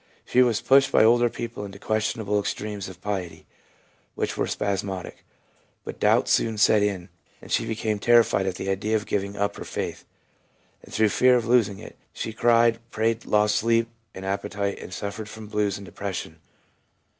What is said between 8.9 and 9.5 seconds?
of giving